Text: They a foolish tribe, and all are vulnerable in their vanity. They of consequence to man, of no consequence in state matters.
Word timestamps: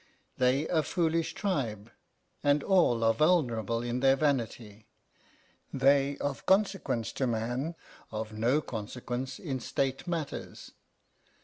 They 0.39 0.67
a 0.67 0.81
foolish 0.81 1.35
tribe, 1.35 1.91
and 2.43 2.63
all 2.63 3.03
are 3.03 3.13
vulnerable 3.13 3.83
in 3.83 3.99
their 3.99 4.15
vanity. 4.15 4.87
They 5.71 6.17
of 6.17 6.47
consequence 6.47 7.11
to 7.11 7.27
man, 7.27 7.75
of 8.09 8.33
no 8.33 8.61
consequence 8.61 9.37
in 9.37 9.59
state 9.59 10.07
matters. 10.07 10.71